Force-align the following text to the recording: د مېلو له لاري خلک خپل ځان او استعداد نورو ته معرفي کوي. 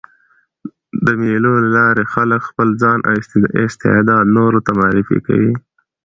د 1.05 1.07
مېلو 1.21 1.53
له 1.63 1.69
لاري 1.77 2.05
خلک 2.13 2.41
خپل 2.49 2.67
ځان 2.81 2.99
او 3.07 3.13
استعداد 3.67 4.25
نورو 4.37 4.59
ته 4.65 4.71
معرفي 4.79 5.17
کوي. 5.27 5.53